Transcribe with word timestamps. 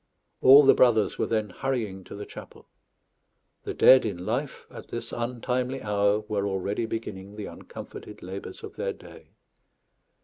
All 0.41 0.63
the 0.63 0.73
brothers 0.73 1.19
were 1.19 1.27
then 1.27 1.51
hurrying 1.51 2.03
to 2.05 2.15
the 2.15 2.25
chapel; 2.25 2.67
the 3.65 3.75
dead 3.75 4.03
in 4.03 4.25
life, 4.25 4.65
at 4.71 4.87
this 4.87 5.11
untimely 5.13 5.79
hour, 5.83 6.21
were 6.21 6.47
already 6.47 6.87
beginning 6.87 7.35
the 7.35 7.45
uncomforted 7.45 8.23
labours 8.23 8.63
of 8.63 8.77
their 8.77 8.93
day. 8.93 9.27